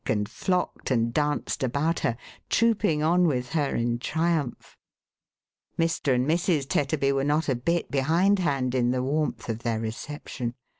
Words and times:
509 0.07 0.17
and 0.21 0.29
flocked 0.29 0.89
and 0.89 1.13
danced 1.13 1.61
about 1.61 1.99
her, 1.99 2.17
trooping 2.49 3.03
on 3.03 3.27
with 3.27 3.49
her 3.51 3.75
in 3.75 3.99
triumph. 3.99 4.75
Mr. 5.77 6.15
and 6.15 6.27
Mrs. 6.27 6.67
Tetterby 6.67 7.11
were 7.11 7.23
not 7.23 7.47
a 7.47 7.53
bit 7.53 7.91
behind 7.91 8.39
hand 8.39 8.73
in 8.73 8.89
the 8.89 9.03
warmth 9.03 9.47
of 9.47 9.59
their 9.59 9.79
reception. 9.79 10.55